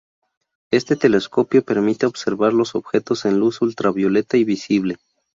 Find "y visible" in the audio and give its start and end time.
4.35-4.97